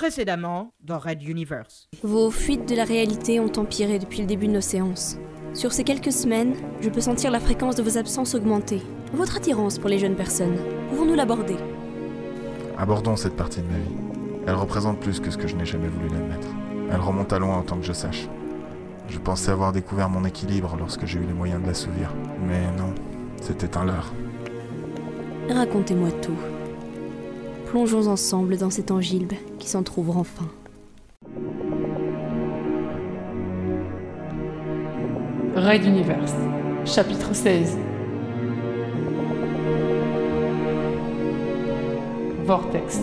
[0.00, 1.86] précédemment dans Red Universe.
[2.02, 5.18] Vos fuites de la réalité ont empiré depuis le début de nos séances.
[5.52, 8.80] Sur ces quelques semaines, je peux sentir la fréquence de vos absences augmenter.
[9.12, 10.56] Votre attirance pour les jeunes personnes,
[10.88, 11.56] pouvons-nous l'aborder?
[12.78, 13.94] Abordons cette partie de ma vie.
[14.46, 16.48] Elle représente plus que ce que je n'ai jamais voulu l'admettre.
[16.90, 18.26] Elle remonte à loin autant que je sache.
[19.06, 22.14] Je pensais avoir découvert mon équilibre lorsque j'ai eu les moyens de l'assouvir.
[22.46, 22.94] Mais non,
[23.42, 24.14] c'était un leurre.
[25.50, 26.38] Racontez-moi tout.
[27.70, 30.48] Plongeons ensemble dans cet angilbe qui s'en trouvera enfin.
[35.54, 36.34] Raid Universe,
[36.84, 37.78] chapitre 16.
[42.44, 42.98] Vortex.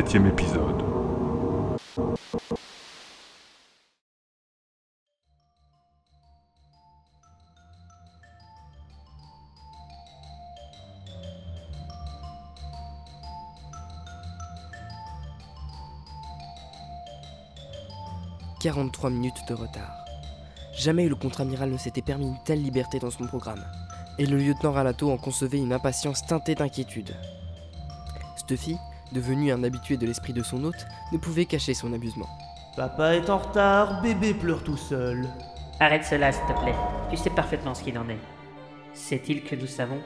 [0.00, 0.82] Épisode.
[18.60, 19.84] «43 minutes de retard.
[20.78, 23.62] Jamais le contre-amiral ne s'était permis une telle liberté dans son programme,
[24.18, 27.14] et le lieutenant Ralato en concevait une impatience teintée d'inquiétude.
[28.36, 28.78] Stuffy,
[29.12, 32.28] devenu un habitué de l'esprit de son hôte, ne pouvait cacher son abusement.
[32.76, 35.26] Papa est en retard, bébé pleure tout seul.
[35.80, 36.74] Arrête cela, s'il te plaît.
[37.10, 38.18] Tu sais parfaitement ce qu'il en est.
[38.94, 39.98] Sait-il que nous savons?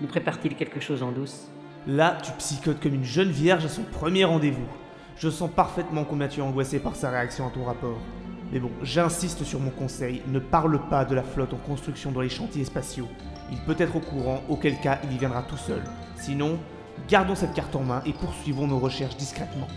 [0.00, 1.48] Nous prépare-t-il quelque chose en douce?
[1.86, 4.66] Là, tu psychotes comme une jeune vierge à son premier rendez-vous.
[5.16, 7.98] Je sens parfaitement combien tu es angoissé par sa réaction à ton rapport.
[8.52, 12.20] Mais bon, j'insiste sur mon conseil, ne parle pas de la flotte en construction dans
[12.20, 13.08] les chantiers spatiaux.
[13.50, 15.82] Il peut être au courant, auquel cas il y viendra tout seul.
[16.16, 16.58] Sinon,
[17.08, 19.68] gardons cette carte en main et poursuivons nos recherches discrètement.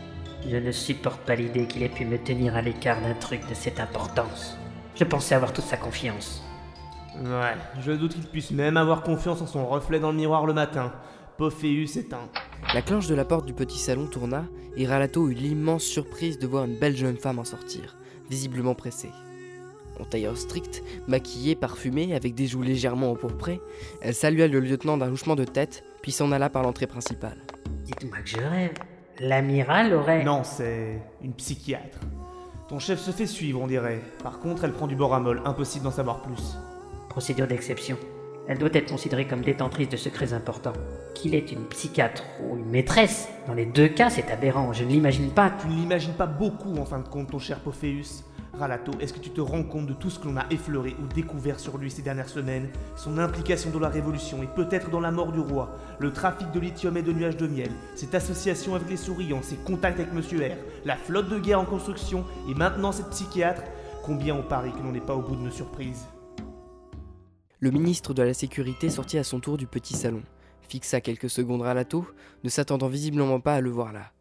[0.47, 3.53] Je ne supporte pas l'idée qu'il ait pu me tenir à l'écart d'un truc de
[3.53, 4.57] cette importance.
[4.95, 6.43] Je pensais avoir toute sa confiance.
[7.21, 10.53] Ouais, je doute qu'il puisse même avoir confiance en son reflet dans le miroir le
[10.53, 10.93] matin.
[11.37, 12.29] Pophéus est un...
[12.73, 16.47] La cloche de la porte du petit salon tourna et Ralato eut l'immense surprise de
[16.47, 17.97] voir une belle jeune femme en sortir,
[18.29, 19.11] visiblement pressée.
[19.99, 23.59] En tailleur strict, maquillée, parfumée, avec des joues légèrement empourprées,
[24.01, 27.37] elle salua le lieutenant d'un louchement de tête, puis s'en alla par l'entrée principale.
[27.83, 28.73] Dites-moi que je rêve.
[29.19, 30.23] L'amiral aurait...
[30.23, 31.99] Non, c'est une psychiatre.
[32.69, 34.01] Ton chef se fait suivre, on dirait.
[34.23, 36.55] Par contre, elle prend du boramol, impossible d'en savoir plus.
[37.09, 37.97] Procédure d'exception.
[38.47, 40.73] Elle doit être considérée comme détentrice de secrets importants.
[41.15, 44.71] Qu'il est une psychiatre ou une maîtresse, dans les deux cas, c'est aberrant.
[44.73, 45.51] Je ne l'imagine pas.
[45.59, 48.23] Tu ne l'imagines pas beaucoup, en fin de compte, ton cher Pophéus.
[48.59, 51.07] Ralato, est-ce que tu te rends compte de tout ce que l'on a effleuré ou
[51.13, 52.69] découvert sur lui ces dernières semaines?
[52.97, 56.59] Son implication dans la révolution et peut-être dans la mort du roi, le trafic de
[56.59, 60.39] lithium et de nuages de miel, cette association avec les souriants, ses contacts avec Monsieur
[60.39, 62.25] R, la flotte de guerre en construction?
[62.49, 63.63] Et maintenant cette psychiatre?
[64.03, 66.05] Combien on parie que l'on n'est pas au bout de nos surprises?
[67.61, 70.21] Le ministre de la Sécurité sortit à son tour du petit salon,
[70.67, 72.05] fixa quelques secondes Ralato,
[72.43, 74.11] ne s'attendant visiblement pas à le voir là.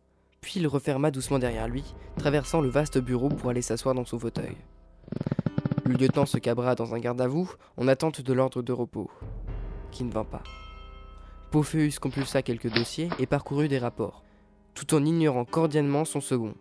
[0.41, 4.19] Puis il referma doucement derrière lui, traversant le vaste bureau pour aller s'asseoir dans son
[4.19, 4.57] fauteuil.
[5.85, 9.11] Le lieutenant se cabra dans un garde-à-vous en attente de l'ordre de repos,
[9.91, 10.43] qui ne vint pas.
[11.51, 14.23] Pophéus compulsa quelques dossiers et parcourut des rapports,
[14.75, 16.55] tout en ignorant cordialement son second.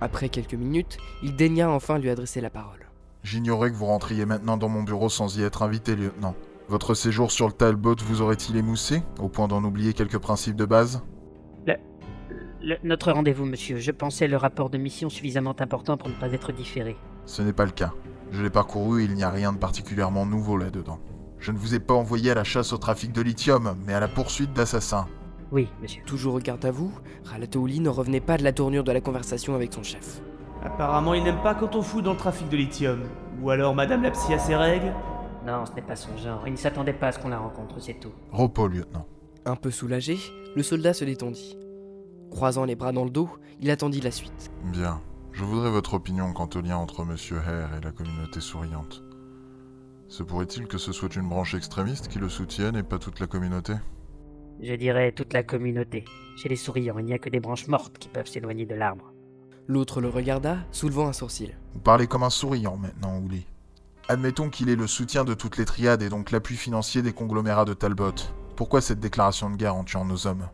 [0.00, 2.88] Après quelques minutes, il daigna enfin lui adresser la parole.
[3.22, 6.34] J'ignorais que vous rentriez maintenant dans mon bureau sans y être invité, lieutenant.
[6.68, 10.64] Votre séjour sur le Talbot vous aurait-il émoussé, au point d'en oublier quelques principes de
[10.64, 11.02] base?
[12.62, 13.78] Le- notre rendez-vous, monsieur.
[13.78, 16.96] Je pensais le rapport de mission suffisamment important pour ne pas être différé.
[17.26, 17.92] Ce n'est pas le cas.
[18.30, 20.98] Je l'ai parcouru et il n'y a rien de particulièrement nouveau là-dedans.
[21.38, 24.00] Je ne vous ai pas envoyé à la chasse au trafic de lithium, mais à
[24.00, 25.06] la poursuite d'assassins.
[25.50, 26.02] Oui, monsieur.
[26.06, 26.92] Toujours au garde à vous,
[27.24, 30.22] Ralatouli ne revenait pas de la tournure de la conversation avec son chef.
[30.64, 33.00] Apparemment, il n'aime pas quand on fout dans le trafic de lithium.
[33.42, 34.94] Ou alors Madame la psy a ses règles
[35.44, 36.42] Non, ce n'est pas son genre.
[36.46, 38.12] Il ne s'attendait pas à ce qu'on la rencontre, c'est tout.
[38.30, 39.04] Repos, lieutenant.
[39.44, 40.16] Un peu soulagé,
[40.54, 41.58] le soldat se détendit.
[42.32, 43.28] Croisant les bras dans le dos,
[43.60, 44.50] il attendit la suite.
[44.64, 45.00] Bien.
[45.32, 49.02] Je voudrais votre opinion quant au lien entre Monsieur Hare et la communauté souriante.
[50.08, 53.26] Se pourrait-il que ce soit une branche extrémiste qui le soutienne et pas toute la
[53.26, 53.74] communauté?
[54.62, 56.04] Je dirais toute la communauté.
[56.36, 59.12] Chez les souriants, il n'y a que des branches mortes qui peuvent s'éloigner de l'arbre.
[59.68, 61.56] L'autre le regarda, soulevant un sourcil.
[61.74, 63.46] Vous parlez comme un souriant maintenant, Ouli.
[64.08, 67.64] Admettons qu'il ait le soutien de toutes les triades et donc l'appui financier des conglomérats
[67.64, 68.14] de Talbot.
[68.56, 70.48] Pourquoi cette déclaration de guerre en tuant nos hommes?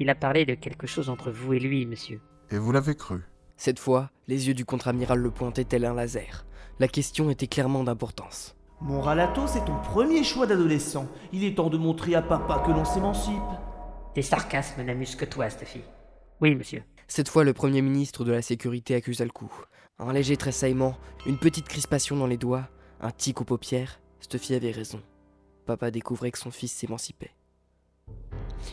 [0.00, 2.22] Il a parlé de quelque chose entre vous et lui, monsieur.
[2.50, 3.20] Et vous l'avez cru
[3.58, 6.46] Cette fois, les yeux du contre-amiral le pointaient tel un laser.
[6.78, 8.56] La question était clairement d'importance.
[8.80, 11.06] Mon Ralato, c'est ton premier choix d'adolescent.
[11.34, 13.34] Il est temps de montrer à papa que l'on s'émancipe.
[14.14, 15.82] Tes sarcasmes n'amusent que toi, Stuffy.
[16.40, 16.82] Oui, monsieur.
[17.06, 19.52] Cette fois, le Premier ministre de la Sécurité accusa le coup.
[19.98, 20.96] Un léger tressaillement,
[21.26, 22.70] une petite crispation dans les doigts,
[23.02, 24.00] un tic aux paupières.
[24.20, 25.02] Stuffy avait raison.
[25.66, 27.34] Papa découvrait que son fils s'émancipait.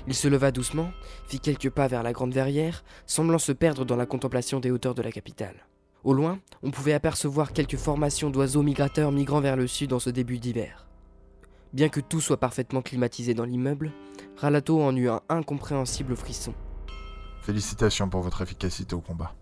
[0.07, 0.91] Il se leva doucement,
[1.27, 4.95] fit quelques pas vers la grande verrière, semblant se perdre dans la contemplation des hauteurs
[4.95, 5.67] de la capitale.
[6.03, 10.09] Au loin, on pouvait apercevoir quelques formations d'oiseaux migrateurs migrant vers le sud en ce
[10.09, 10.87] début d'hiver.
[11.73, 13.91] Bien que tout soit parfaitement climatisé dans l'immeuble,
[14.37, 16.53] Ralato en eut un incompréhensible frisson.
[17.41, 19.35] Félicitations pour votre efficacité au combat.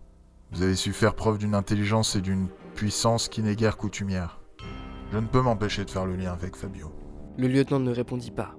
[0.52, 4.40] Vous avez su faire preuve d'une intelligence et d'une puissance qui n'est guère coutumière.
[5.12, 6.92] Je ne peux m'empêcher de faire le lien avec Fabio.
[7.36, 8.56] Le lieutenant ne répondit pas.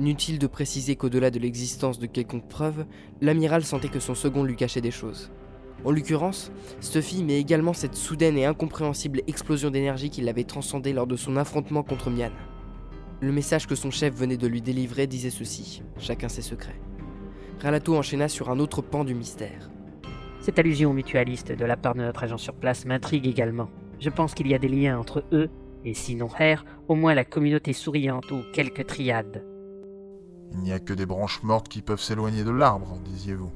[0.00, 2.86] Inutile de préciser qu'au-delà de l'existence de quelconque preuve,
[3.20, 5.30] l'amiral sentait que son second lui cachait des choses.
[5.84, 6.50] En l'occurrence,
[6.80, 11.36] Stuffy, mais également cette soudaine et incompréhensible explosion d'énergie qui l'avait transcendé lors de son
[11.36, 12.30] affrontement contre Mian.
[13.20, 16.80] Le message que son chef venait de lui délivrer disait ceci chacun ses secrets.
[17.60, 19.70] Ralato enchaîna sur un autre pan du mystère.
[20.40, 23.68] Cette allusion mutualiste de la part de notre agent sur place m'intrigue également.
[23.98, 25.50] Je pense qu'il y a des liens entre eux,
[25.84, 29.44] et sinon R, au moins la communauté souriante ou quelques triades.
[30.52, 33.50] Il n'y a que des branches mortes qui peuvent s'éloigner de l'arbre, disiez-vous.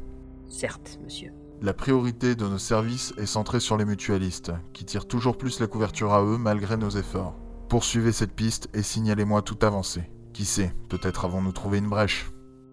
[0.49, 1.33] Certes, monsieur.
[1.61, 5.67] La priorité de nos services est centrée sur les mutualistes, qui tirent toujours plus la
[5.67, 7.35] couverture à eux malgré nos efforts.
[7.69, 10.03] Poursuivez cette piste et signalez-moi tout avancé.
[10.33, 12.31] Qui sait, peut-être avons-nous trouvé une brèche.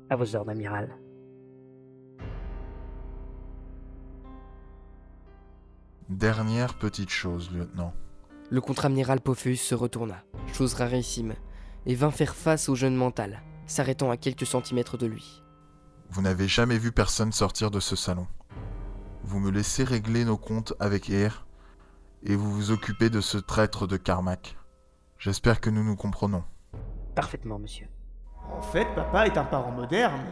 [0.10, 0.98] À vos ordres, amiral.
[6.10, 7.94] Dernière petite chose, lieutenant.
[8.50, 11.36] Le contre-amiral Pophéus se retourna, chose rarissime,
[11.86, 13.42] et vint faire face au jeune mental,
[13.72, 15.44] s'arrêtant à quelques centimètres de lui.
[16.10, 18.28] Vous n'avez jamais vu personne sortir de ce salon.
[19.24, 21.46] Vous me laissez régler nos comptes avec Air,
[22.24, 24.58] et vous vous occupez de ce traître de Carmack.
[25.18, 26.44] J'espère que nous nous comprenons.
[27.16, 27.88] Parfaitement, monsieur.
[28.52, 30.26] En fait, papa est un parent moderne.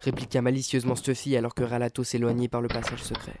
[0.00, 3.40] Répliqua malicieusement Stuffy alors que Ralato s'éloignait par le passage secret.